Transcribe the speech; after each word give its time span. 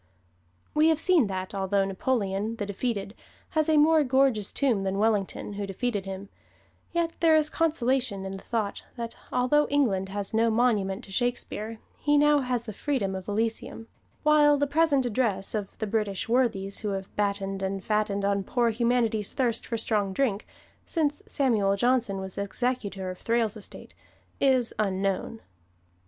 We 0.73 0.87
have 0.87 0.97
seen 0.97 1.27
that, 1.27 1.53
although 1.53 1.85
Napoleon, 1.85 2.55
the 2.55 2.65
defeated, 2.65 3.13
has 3.49 3.69
a 3.69 3.77
more 3.77 4.03
gorgeous 4.03 4.51
tomb 4.51 4.81
than 4.81 4.97
Wellington, 4.97 5.53
who 5.53 5.67
defeated 5.67 6.05
him, 6.07 6.27
yet 6.91 7.11
there 7.19 7.35
is 7.35 7.51
consolation 7.51 8.25
in 8.25 8.31
the 8.31 8.37
thought 8.41 8.83
that 8.95 9.15
although 9.31 9.67
England 9.67 10.09
has 10.09 10.33
no 10.33 10.49
monument 10.49 11.03
to 11.03 11.11
Shakespeare 11.11 11.77
he 11.99 12.17
now 12.17 12.39
has 12.39 12.65
the 12.65 12.73
freedom 12.73 13.13
of 13.13 13.27
Elysium; 13.27 13.87
while 14.23 14.57
the 14.57 14.65
present 14.65 15.05
address 15.05 15.53
of 15.53 15.77
the 15.77 15.85
British 15.85 16.27
worthies 16.27 16.79
who 16.79 16.87
have 16.93 17.15
battened 17.15 17.61
and 17.61 17.83
fattened 17.85 18.25
on 18.25 18.43
poor 18.43 18.71
humanity's 18.71 19.33
thirst 19.33 19.67
for 19.67 19.77
strong 19.77 20.13
drink, 20.13 20.47
since 20.83 21.21
Samuel 21.27 21.75
Johnson 21.75 22.17
was 22.19 22.39
executor 22.39 23.11
of 23.11 23.19
Thrale's 23.19 23.55
estate, 23.55 23.93
is 24.39 24.73
unknown. 24.79 25.41